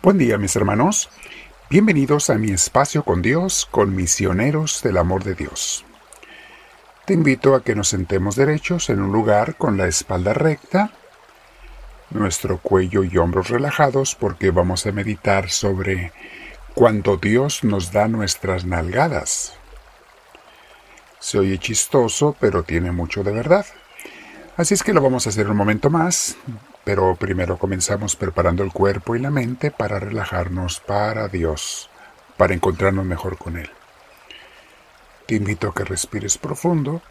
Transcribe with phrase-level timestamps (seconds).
[0.00, 1.10] Buen día mis hermanos,
[1.70, 5.84] bienvenidos a mi espacio con Dios, con misioneros del amor de Dios.
[7.04, 10.92] Te invito a que nos sentemos derechos en un lugar con la espalda recta,
[12.10, 16.12] nuestro cuello y hombros relajados porque vamos a meditar sobre
[16.74, 19.54] cuando Dios nos da nuestras nalgadas.
[21.18, 23.66] Se oye chistoso, pero tiene mucho de verdad.
[24.56, 26.36] Así es que lo vamos a hacer un momento más,
[26.88, 31.90] pero primero comenzamos preparando el cuerpo y la mente para relajarnos para Dios,
[32.38, 33.70] para encontrarnos mejor con Él.
[35.26, 37.02] Te invito a que respires profundo,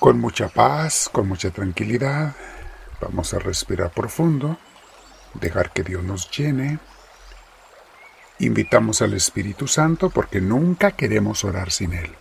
[0.00, 2.34] con mucha paz, con mucha tranquilidad.
[3.00, 4.58] Vamos a respirar profundo,
[5.34, 6.80] dejar que Dios nos llene.
[8.40, 12.16] Invitamos al Espíritu Santo porque nunca queremos orar sin Él.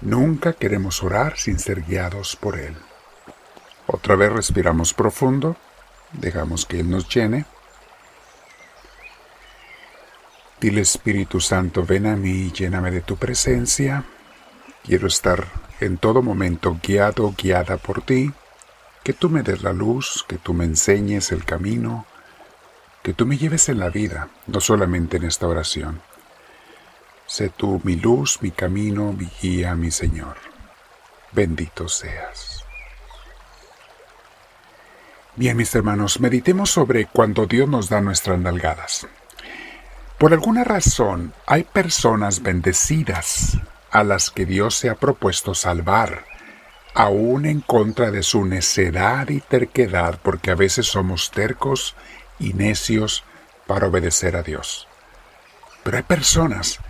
[0.00, 2.76] Nunca queremos orar sin ser guiados por Él.
[3.92, 5.56] Otra vez respiramos profundo,
[6.12, 7.44] dejamos que Él nos llene.
[10.60, 14.04] Dile Espíritu Santo, ven a mí, lléname de tu presencia.
[14.84, 15.44] Quiero estar
[15.80, 18.32] en todo momento guiado, guiada por ti.
[19.02, 22.06] Que tú me des la luz, que tú me enseñes el camino,
[23.02, 26.00] que tú me lleves en la vida, no solamente en esta oración.
[27.26, 30.36] Sé tú mi luz, mi camino, mi guía, mi Señor.
[31.32, 32.69] Bendito seas.
[35.40, 39.06] Bien, mis hermanos, meditemos sobre cuando Dios nos da nuestras nalgadas.
[40.18, 43.56] Por alguna razón, hay personas bendecidas
[43.90, 46.26] a las que Dios se ha propuesto salvar,
[46.92, 51.96] aún en contra de su necedad y terquedad, porque a veces somos tercos
[52.38, 53.24] y necios
[53.66, 54.88] para obedecer a Dios.
[55.82, 56.80] Pero hay personas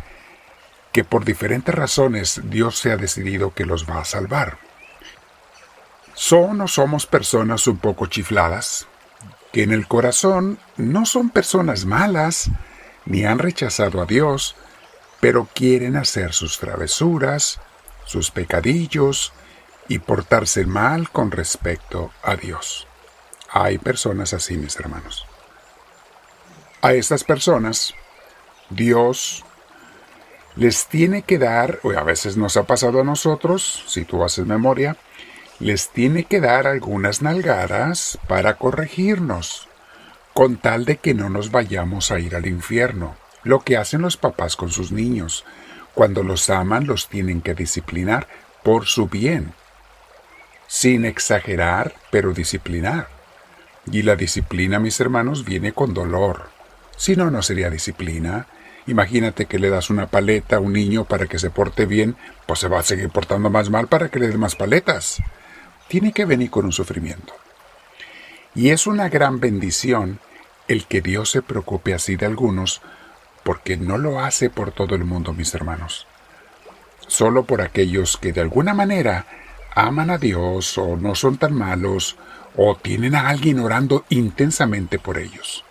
[0.91, 4.59] que por diferentes razones Dios se ha decidido que los va a salvar.
[6.21, 8.87] ¿Son o somos personas un poco chifladas?
[9.55, 12.51] Que en el corazón no son personas malas,
[13.07, 14.55] ni han rechazado a Dios,
[15.21, 17.59] pero quieren hacer sus travesuras,
[18.05, 19.33] sus pecadillos
[19.89, 22.87] y portarse mal con respecto a Dios.
[23.49, 25.25] Hay personas así, mis hermanos.
[26.83, 27.95] A estas personas,
[28.69, 29.43] Dios
[30.55, 34.45] les tiene que dar, o a veces nos ha pasado a nosotros, si tú haces
[34.45, 34.99] memoria,
[35.61, 39.69] les tiene que dar algunas nalgadas para corregirnos,
[40.33, 44.17] con tal de que no nos vayamos a ir al infierno, lo que hacen los
[44.17, 45.45] papás con sus niños.
[45.95, 48.27] Cuando los aman los tienen que disciplinar
[48.63, 49.53] por su bien,
[50.67, 53.09] sin exagerar, pero disciplinar.
[53.93, 56.49] Y la disciplina, mis hermanos, viene con dolor.
[56.97, 58.47] Si no, no sería disciplina.
[58.87, 62.17] Imagínate que le das una paleta a un niño para que se porte bien,
[62.47, 65.21] pues se va a seguir portando más mal para que le dé más paletas
[65.91, 67.35] tiene que venir con un sufrimiento.
[68.55, 70.21] Y es una gran bendición
[70.69, 72.81] el que Dios se preocupe así de algunos,
[73.43, 76.07] porque no lo hace por todo el mundo, mis hermanos.
[77.09, 79.27] Solo por aquellos que de alguna manera
[79.75, 82.17] aman a Dios o no son tan malos
[82.57, 85.65] o tienen a alguien orando intensamente por ellos.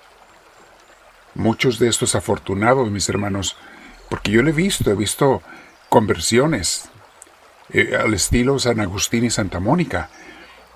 [1.33, 3.55] Muchos de estos afortunados, mis hermanos,
[4.09, 5.41] porque yo lo he visto, he visto
[5.87, 6.89] conversiones
[7.71, 10.09] eh, al estilo San Agustín y Santa Mónica.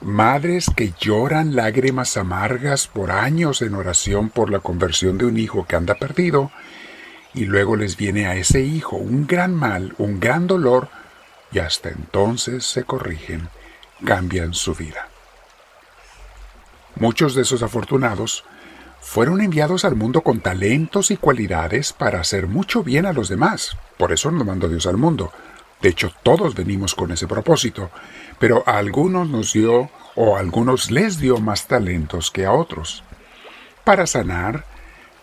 [0.02, 5.66] Madres que lloran lágrimas amargas por años en oración por la conversión de un hijo
[5.66, 6.52] que anda perdido,
[7.34, 10.90] y luego les viene a ese hijo un gran mal, un gran dolor,
[11.52, 13.50] y hasta entonces se corrigen,
[14.06, 15.08] cambian su vida.
[16.96, 18.44] Muchos de esos afortunados
[19.02, 23.78] fueron enviados al mundo con talentos y cualidades para hacer mucho bien a los demás.
[23.98, 25.32] Por eso nos mandó Dios al mundo,
[25.84, 27.92] de hecho, todos venimos con ese propósito,
[28.40, 33.04] pero a algunos nos dio o a algunos les dio más talentos que a otros.
[33.84, 34.64] Para sanar,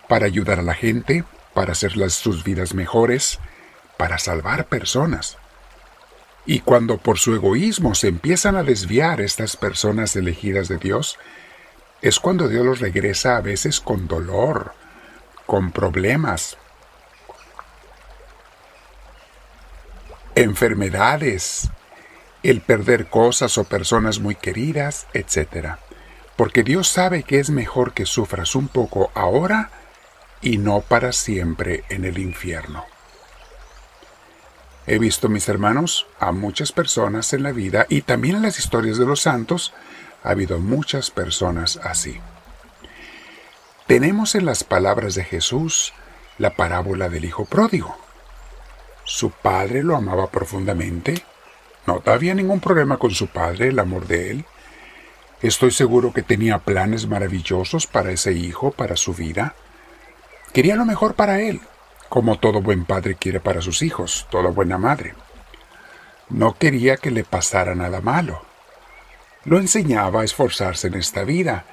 [0.06, 3.38] para ayudar a la gente, para hacer sus vidas mejores,
[3.96, 5.38] para salvar personas.
[6.44, 11.16] Y cuando por su egoísmo se empiezan a desviar estas personas elegidas de Dios,
[12.02, 14.74] es cuando Dios los regresa a veces con dolor,
[15.46, 16.58] con problemas,
[20.42, 21.70] enfermedades,
[22.42, 25.76] el perder cosas o personas muy queridas, etc.
[26.36, 29.70] Porque Dios sabe que es mejor que sufras un poco ahora
[30.40, 32.84] y no para siempre en el infierno.
[34.86, 38.98] He visto, mis hermanos, a muchas personas en la vida y también en las historias
[38.98, 39.74] de los santos,
[40.24, 42.20] ha habido muchas personas así.
[43.86, 45.92] Tenemos en las palabras de Jesús
[46.38, 47.96] la parábola del Hijo Pródigo.
[49.10, 51.24] Su padre lo amaba profundamente.
[51.84, 54.44] No había ningún problema con su padre, el amor de él.
[55.42, 59.56] Estoy seguro que tenía planes maravillosos para ese hijo, para su vida.
[60.52, 61.60] Quería lo mejor para él,
[62.08, 65.14] como todo buen padre quiere para sus hijos, toda buena madre.
[66.28, 68.44] No quería que le pasara nada malo.
[69.44, 71.64] Lo enseñaba a esforzarse en esta vida,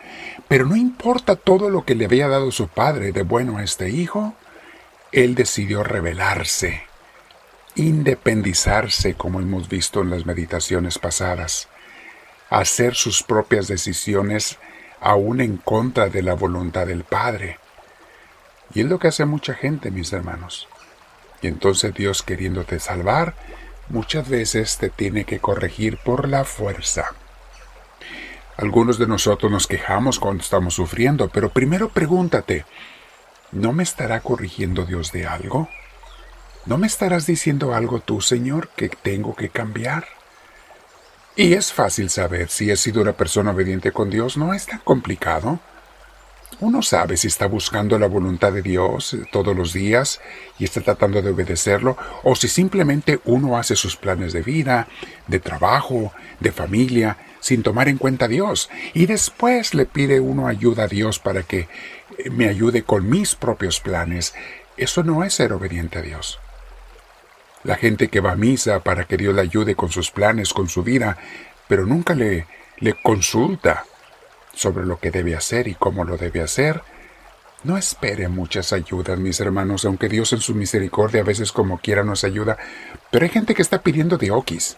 [0.48, 3.92] pero no importa todo lo que le había dado su padre de bueno a este
[3.92, 4.34] hijo,
[5.12, 6.87] él decidió rebelarse,
[7.78, 11.70] independizarse, como hemos visto en las meditaciones pasadas,
[12.50, 14.58] hacer sus propias decisiones
[15.00, 17.60] aún en contra de la voluntad del Padre.
[18.74, 20.68] Y es lo que hace mucha gente, mis hermanos.
[21.42, 23.36] Y entonces Dios queriéndote salvar,
[23.90, 27.14] muchas veces te tiene que corregir por la fuerza.
[28.58, 32.66] Algunos de nosotros nos quejamos cuando estamos sufriendo, pero primero pregúntate,
[33.52, 35.70] ¿no me estará corrigiendo Dios de algo?
[36.68, 40.06] ¿No me estarás diciendo algo tú, Señor, que tengo que cambiar?
[41.38, 44.80] Y es fácil saber si he sido una persona obediente con Dios, no es tan
[44.80, 45.62] complicado.
[46.60, 50.20] Uno sabe si está buscando la voluntad de Dios todos los días
[50.60, 54.90] y está tratando de obedecerlo, o si simplemente uno hace sus planes de vida,
[55.28, 56.12] de trabajo,
[56.42, 60.88] de familia, sin tomar en cuenta a Dios, y después le pide uno ayuda a
[60.88, 61.70] Dios para que
[62.18, 64.34] eh, me ayude con mis propios planes.
[64.76, 66.42] Eso no es ser obediente a Dios.
[67.64, 70.70] La gente que va a misa para que Dios le ayude con sus planes, con
[70.70, 71.18] su vida,
[71.68, 72.46] pero nunca le,
[72.78, 73.86] le consulta
[74.54, 76.82] sobre lo que debe hacer y cómo lo debe hacer,
[77.64, 82.04] no espere muchas ayudas, mis hermanos, aunque Dios en su misericordia a veces como quiera
[82.04, 82.58] nos ayuda,
[83.12, 84.78] pero hay gente que está pidiendo de okis.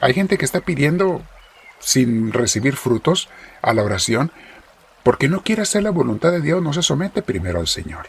[0.00, 1.22] Hay gente que está pidiendo
[1.78, 3.28] sin recibir frutos
[3.62, 4.32] a la oración
[5.02, 8.06] porque no quiere hacer la voluntad de Dios, no se somete primero al Señor.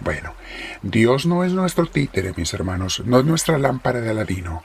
[0.00, 0.34] Bueno,
[0.82, 4.62] Dios no es nuestro títere, mis hermanos, no es nuestra lámpara de Aladino.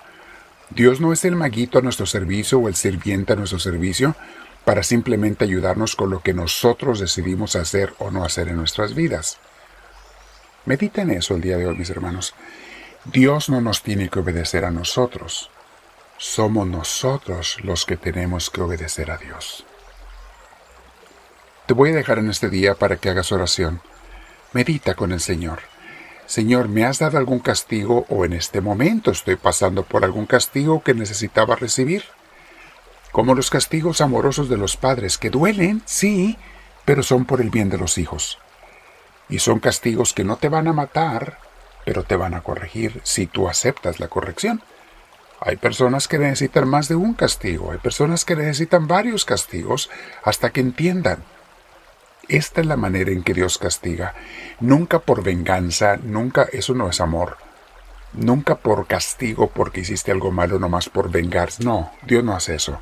[0.70, 4.16] Dios no es el maguito a nuestro servicio o el sirviente a nuestro servicio
[4.66, 9.40] para simplemente ayudarnos con lo que nosotros decidimos hacer o no hacer en nuestras vidas.
[10.66, 12.34] Medita en eso el día de hoy, mis hermanos.
[13.06, 15.50] Dios no nos tiene que obedecer a nosotros.
[16.18, 19.66] Somos nosotros los que tenemos que obedecer a Dios.
[21.66, 23.82] Te voy a dejar en este día para que hagas oración.
[24.54, 25.62] Medita con el Señor.
[26.28, 30.84] Señor, ¿me has dado algún castigo o en este momento estoy pasando por algún castigo
[30.84, 32.04] que necesitaba recibir?
[33.12, 36.38] Como los castigos amorosos de los padres, que duelen, sí,
[36.86, 38.38] pero son por el bien de los hijos.
[39.28, 41.40] Y son castigos que no te van a matar,
[41.84, 44.62] pero te van a corregir si tú aceptas la corrección.
[45.42, 49.90] Hay personas que necesitan más de un castigo, hay personas que necesitan varios castigos
[50.24, 51.24] hasta que entiendan
[52.28, 54.14] esta es la manera en que Dios castiga.
[54.60, 57.38] Nunca por venganza, nunca, eso no es amor.
[58.14, 61.64] Nunca por castigo porque hiciste algo malo nomás por vengarse.
[61.64, 62.82] No, Dios no hace eso.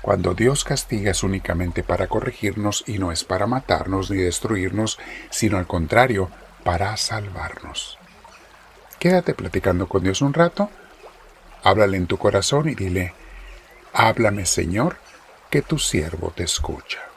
[0.00, 4.98] Cuando Dios castiga es únicamente para corregirnos y no es para matarnos ni destruirnos,
[5.30, 6.28] sino al contrario,
[6.64, 7.98] para salvarnos.
[8.98, 10.70] Quédate platicando con Dios un rato,
[11.62, 13.14] háblale en tu corazón y dile,
[13.92, 14.96] háblame Señor,
[15.50, 17.11] que tu siervo te escucha.